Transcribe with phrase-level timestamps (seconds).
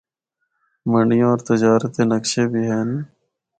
[0.91, 2.89] منڈیاں ہور تجارت دے نقشے بھی ہن۔